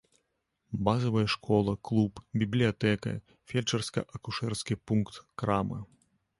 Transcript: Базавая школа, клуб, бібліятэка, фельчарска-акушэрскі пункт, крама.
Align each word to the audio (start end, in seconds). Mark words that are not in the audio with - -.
Базавая 0.87 1.25
школа, 1.33 1.75
клуб, 1.89 2.23
бібліятэка, 2.43 3.13
фельчарска-акушэрскі 3.53 4.81
пункт, 4.89 5.25
крама. 5.43 5.79